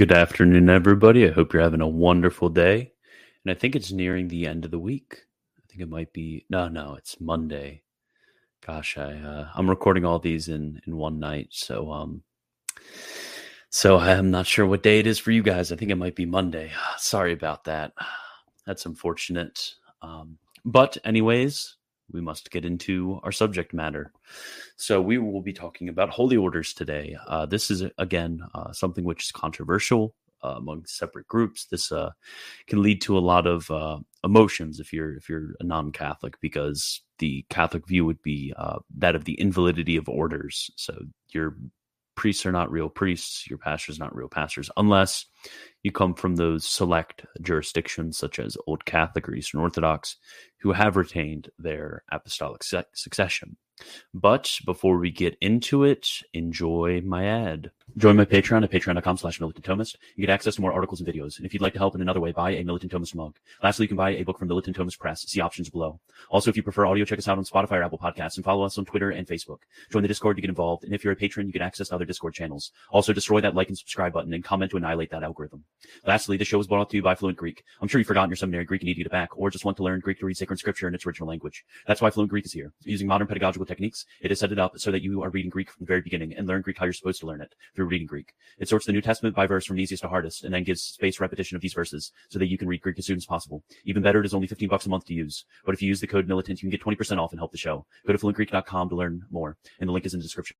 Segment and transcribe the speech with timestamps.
[0.00, 1.28] Good afternoon, everybody.
[1.28, 2.90] I hope you're having a wonderful day.
[3.44, 5.26] And I think it's nearing the end of the week.
[5.58, 7.82] I think it might be no, no, it's Monday.
[8.66, 12.22] Gosh, I uh, I'm recording all these in in one night, so um,
[13.68, 15.70] so I'm not sure what day it is for you guys.
[15.70, 16.72] I think it might be Monday.
[16.96, 17.92] Sorry about that.
[18.64, 19.74] That's unfortunate.
[20.00, 21.76] Um, but anyways,
[22.12, 24.12] we must get into our subject matter.
[24.76, 27.16] So, we will be talking about holy orders today.
[27.26, 31.66] Uh, this is, again, uh, something which is controversial uh, among separate groups.
[31.66, 32.10] This uh,
[32.66, 37.02] can lead to a lot of uh, emotions if you're if you're a non-Catholic, because
[37.18, 40.70] the Catholic view would be uh, that of the invalidity of orders.
[40.76, 40.98] So,
[41.30, 41.56] your
[42.16, 45.26] priests are not real priests, your pastors not real pastors, unless
[45.82, 50.16] you come from those select jurisdictions such as Old Catholic or Eastern Orthodox
[50.60, 53.56] who have retained their apostolic succession.
[54.12, 57.70] But before we get into it, enjoy my ad.
[57.96, 59.96] Join my Patreon at patreon.com slash militant Thomist.
[60.14, 61.38] You get access to more articles and videos.
[61.38, 63.36] And if you'd like to help in another way, buy a Militant Thomist mug.
[63.62, 65.22] Lastly, you can buy a book from Militant Thomist Press.
[65.22, 65.98] See options below.
[66.28, 68.64] Also, if you prefer audio, check us out on Spotify or Apple Podcasts and follow
[68.64, 69.58] us on Twitter and Facebook.
[69.90, 70.84] Join the Discord to get involved.
[70.84, 72.70] And if you're a patron, you get access to other Discord channels.
[72.90, 75.64] Also, destroy that like and subscribe button and comment to annihilate that algorithm.
[76.06, 77.64] Lastly, the show was brought to you by Fluent Greek.
[77.80, 79.64] I'm sure you've forgotten your seminary Greek and need to get it back, or just
[79.64, 81.64] want to learn Greek to read sacred scripture in its original language.
[81.86, 82.72] That's why Fluent Greek is here.
[82.84, 85.70] Using modern pedagogical techniques, it is set it up so that you are reading Greek
[85.70, 88.06] from the very beginning and learn Greek how you're supposed to learn it through reading
[88.06, 88.34] Greek.
[88.58, 91.20] It sorts the New Testament by verse from easiest to hardest and then gives spaced
[91.20, 93.62] repetition of these verses so that you can read Greek as soon as possible.
[93.84, 95.44] Even better, it is only 15 bucks a month to use.
[95.64, 97.58] But if you use the code militant, you can get 20% off and help the
[97.58, 97.86] show.
[98.06, 100.56] Go to fluentgreek.com to learn more, and the link is in the description.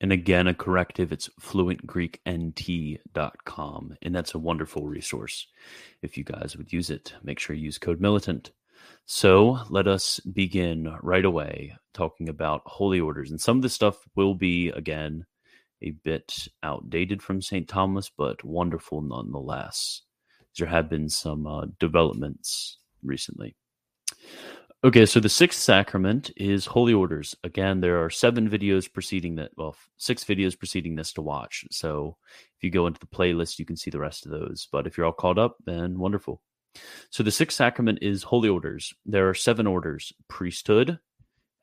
[0.00, 3.96] And again, a corrective, it's fluentgreeknt.com.
[4.02, 5.46] And that's a wonderful resource.
[6.02, 8.50] If you guys would use it, make sure you use code militant.
[9.06, 13.30] So let us begin right away talking about holy orders.
[13.30, 15.26] And some of this stuff will be, again,
[15.82, 17.66] a bit outdated from St.
[17.68, 20.02] Thomas, but wonderful nonetheless.
[20.58, 23.56] There have been some uh, developments recently.
[24.84, 27.34] Okay, so the sixth sacrament is holy orders.
[27.42, 29.50] Again, there are seven videos preceding that.
[29.56, 31.64] Well, six videos preceding this to watch.
[31.70, 32.16] So
[32.56, 34.68] if you go into the playlist, you can see the rest of those.
[34.70, 36.40] But if you're all caught up, then wonderful.
[37.10, 38.94] So the sixth sacrament is holy orders.
[39.04, 40.98] There are seven orders priesthood.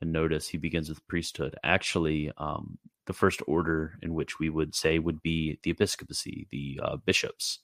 [0.04, 1.56] And notice he begins with priesthood.
[1.64, 6.82] Actually, um, the first order in which we would say would be the episcopacy, the
[6.84, 7.60] uh, bishops.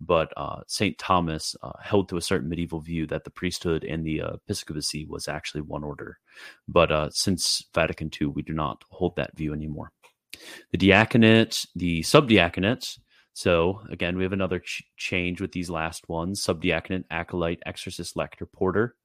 [0.00, 0.96] But uh, St.
[0.96, 5.04] Thomas uh, held to a certain medieval view that the priesthood and the uh, episcopacy
[5.04, 6.20] was actually one order.
[6.66, 9.92] But uh, since Vatican II, we do not hold that view anymore.
[10.72, 12.98] The diaconate, the subdiaconate,
[13.34, 18.46] so again, we have another ch- change with these last ones: subdiaconate, acolyte, exorcist, lector,
[18.46, 18.96] porter.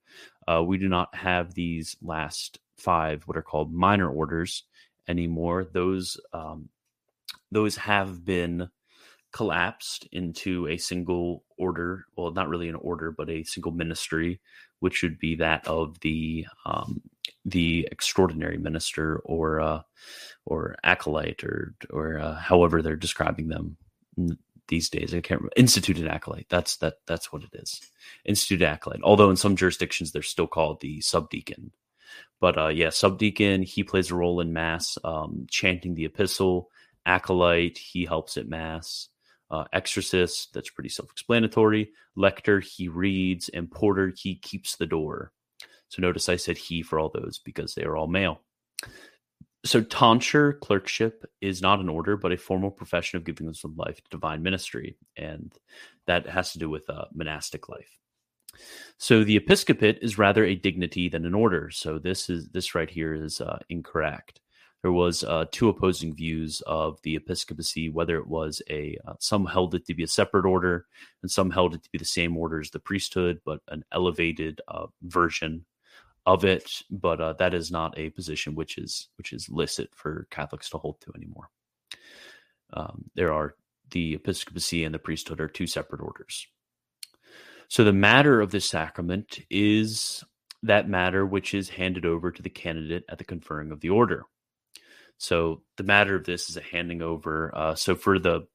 [0.48, 4.64] Uh, we do not have these last five, what are called minor orders,
[5.08, 5.66] anymore.
[5.72, 6.70] Those um,
[7.52, 8.70] those have been
[9.32, 12.06] collapsed into a single order.
[12.16, 14.40] Well, not really an order, but a single ministry,
[14.80, 17.02] which would be that of the um,
[17.46, 19.82] the extraordinary minister or uh,
[20.46, 23.78] or acolyte or or uh, however they're describing them
[24.68, 25.14] these days.
[25.14, 25.54] I can't remember.
[25.58, 26.48] Instituted acolyte.
[26.50, 26.96] That's that.
[27.08, 27.82] That's what it is.
[28.26, 29.02] Instituted acolyte.
[29.04, 31.72] Although in some jurisdictions they're still called the subdeacon.
[32.40, 33.64] But uh, yeah, subdeacon.
[33.64, 36.70] He plays a role in mass, um, chanting the epistle.
[37.06, 37.78] Acolyte.
[37.78, 39.10] He helps at mass.
[39.52, 40.54] Uh, exorcist.
[40.54, 41.92] That's pretty self-explanatory.
[42.16, 42.60] Lector.
[42.60, 44.14] He reads, and porter.
[44.16, 45.32] He keeps the door.
[45.90, 48.42] So notice I said he for all those because they are all male.
[49.66, 53.98] So, tonsure clerkship is not an order, but a formal profession of giving one's life
[53.98, 55.54] to divine ministry, and
[56.08, 58.00] that has to do with uh, monastic life.
[58.98, 61.70] So, the episcopate is rather a dignity than an order.
[61.72, 64.42] So, this is this right here is uh, incorrect.
[64.82, 69.46] There was uh, two opposing views of the episcopacy, whether it was a uh, some
[69.46, 70.86] held it to be a separate order,
[71.22, 74.62] and some held it to be the same order as the priesthood, but an elevated
[74.70, 75.66] uh, version
[76.26, 80.28] of it, but uh, that is not a position which is which is licit for
[80.30, 81.50] Catholics to hold to anymore.
[82.72, 83.56] Um, there are
[83.92, 86.48] the episcopacy and the priesthood are two separate orders.
[87.70, 90.24] So the matter of this sacrament is
[90.64, 94.26] that matter which is handed over to the candidate at the conferring of the order.
[95.18, 97.56] So the matter of this is a handing over.
[97.56, 98.48] Uh, so for the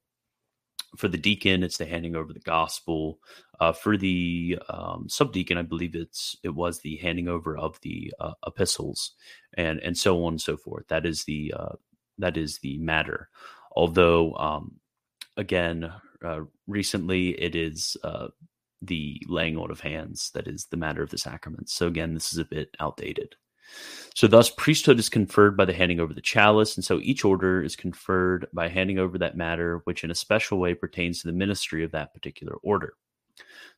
[0.96, 3.18] for the deacon, it's the handing over the gospel.
[3.58, 8.12] Uh, for the um, subdeacon, I believe it's it was the handing over of the
[8.20, 9.12] uh, epistles,
[9.54, 10.88] and and so on and so forth.
[10.88, 11.74] That is the uh,
[12.18, 13.28] that is the matter.
[13.76, 14.80] Although, um,
[15.36, 15.92] again,
[16.24, 18.28] uh, recently it is uh,
[18.86, 21.72] the laying on of hands that is the matter of the sacraments.
[21.74, 23.36] So again, this is a bit outdated.
[24.14, 26.76] So, thus, priesthood is conferred by the handing over the chalice.
[26.76, 30.58] And so each order is conferred by handing over that matter, which in a special
[30.58, 32.94] way pertains to the ministry of that particular order.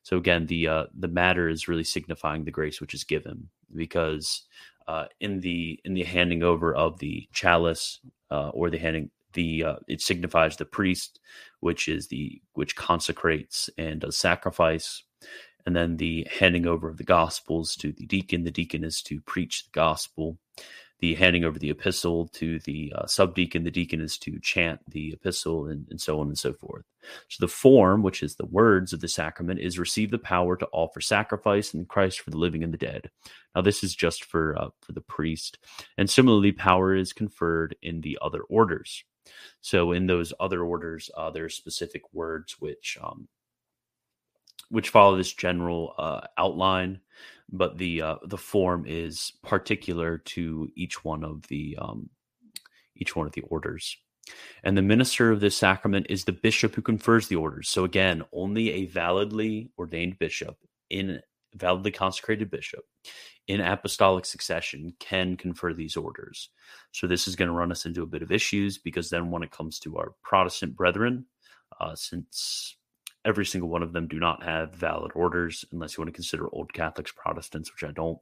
[0.03, 4.43] So, again, the, uh, the matter is really signifying the grace which is given because
[4.87, 7.99] uh, in the in the handing over of the chalice
[8.31, 11.19] uh, or the handing the uh, it signifies the priest
[11.59, 15.03] which is the which consecrates and does sacrifice
[15.67, 18.45] and then the handing over of the gospels to the deacon.
[18.45, 20.37] The deacon is to preach the gospel.
[20.99, 23.65] The handing over the epistle to the uh, subdeacon.
[23.65, 26.85] The deacon is to chant the epistle, and, and so on and so forth.
[27.27, 30.67] So the form, which is the words of the sacrament, is receive the power to
[30.71, 33.11] offer sacrifice in Christ for the living and the dead.
[33.53, 35.59] Now this is just for uh, for the priest,
[35.97, 39.03] and similarly, power is conferred in the other orders.
[39.61, 43.27] So in those other orders, uh, there are specific words which um,
[44.69, 46.99] which follow this general uh, outline,
[47.51, 52.09] but the uh, the form is particular to each one of the um,
[52.95, 53.97] each one of the orders.
[54.63, 57.69] And the minister of this sacrament is the bishop who confers the orders.
[57.69, 60.57] So again, only a validly ordained bishop
[60.89, 61.21] in
[61.57, 62.83] validly consecrated bishop
[63.47, 66.49] in apostolic succession can confer these orders.
[66.91, 69.43] So this is going to run us into a bit of issues because then when
[69.43, 71.25] it comes to our Protestant brethren,
[71.79, 72.75] uh, since
[73.23, 76.49] every single one of them do not have valid orders, unless you want to consider
[76.53, 78.19] Old Catholics Protestants, which I don't.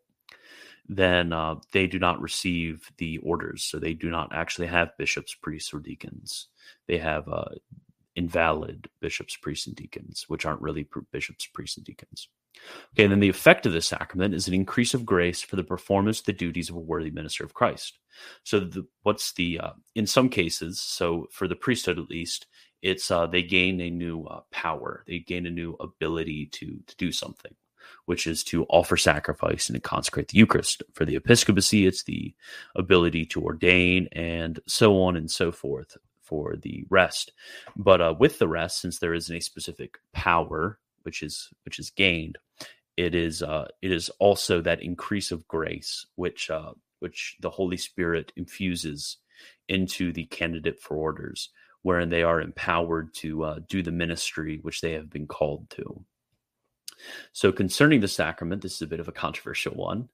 [0.88, 5.34] Then uh, they do not receive the orders, so they do not actually have bishops,
[5.34, 6.48] priests, or deacons.
[6.88, 7.46] They have uh,
[8.16, 12.30] invalid bishops, priests, and deacons, which aren't really bishops, priests, and deacons.
[12.94, 15.64] Okay, and then the effect of this sacrament is an increase of grace for the
[15.64, 18.00] performance of the duties of a worthy minister of Christ.
[18.44, 22.48] So, the, what's the, uh, in some cases, so for the priesthood at least,
[22.82, 25.04] it's uh, they gain a new uh, power.
[25.08, 27.56] They gain a new ability to to do something
[28.06, 30.84] which is to offer sacrifice and to consecrate the eucharist.
[30.94, 32.34] For the episcopacy it's the
[32.76, 37.32] ability to ordain and so on and so forth for the rest.
[37.76, 41.90] But uh, with the rest since there isn't a specific power which is which is
[41.90, 42.38] gained
[42.98, 47.78] it is uh, it is also that increase of grace which uh, which the holy
[47.78, 49.18] spirit infuses
[49.68, 51.50] into the candidate for orders
[51.82, 56.04] wherein they are empowered to uh, do the ministry which they have been called to.
[57.34, 60.10] So, concerning the sacrament, this is a bit of a controversial one.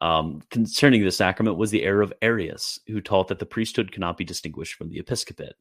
[0.00, 4.16] Um, concerning the sacrament was the error of Arius, who taught that the priesthood cannot
[4.16, 5.54] be distinguished from the episcopate.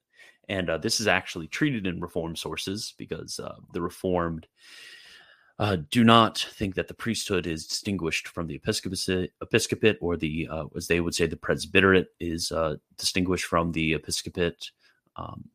[0.50, 4.48] And uh, this is actually treated in Reformed sources because uh, the Reformed
[5.60, 10.48] uh, do not think that the priesthood is distinguished from the episcopate, episcopate or the,
[10.50, 14.72] uh, as they would say, the presbyterate is uh, distinguished from the episcopate.
[15.16, 15.50] Um,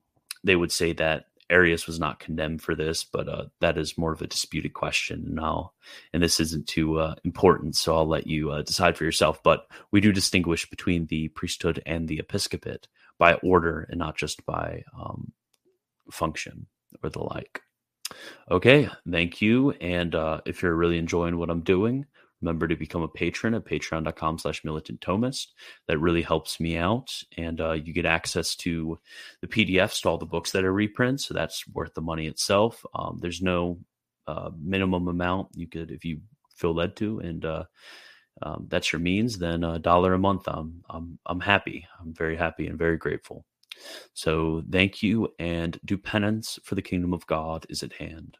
[0.45, 4.13] they would say that Arius was not condemned for this, but uh, that is more
[4.13, 5.73] of a disputed question now,
[6.13, 9.43] and this isn't too uh, important, so I'll let you uh, decide for yourself.
[9.43, 12.89] But we do distinguish between the priesthood and the episcopate
[13.19, 15.33] by order and not just by um,
[16.11, 16.67] function
[17.03, 17.63] or the like.
[18.51, 19.73] Okay, thank you.
[19.73, 22.07] And uh, if you're really enjoying what I'm doing,
[22.41, 25.49] remember to become a patron at patreon.com slash militant thomist
[25.89, 27.23] that really helps me out.
[27.37, 28.99] And uh, you get access to
[29.41, 32.85] the pdfs to all the books that are reprints so that's worth the money itself.
[32.95, 33.79] Um, there's no
[34.27, 36.21] uh, minimum amount you could if you
[36.55, 37.65] feel led to and uh,
[38.43, 41.87] um, that's your means then a dollar a month I'm, I'm i'm happy.
[42.01, 43.45] I'm very happy and very grateful.
[44.15, 48.37] So thank you and do penance for the kingdom of god is at hand